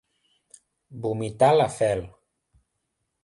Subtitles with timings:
[1.03, 2.03] Vomitar la fel.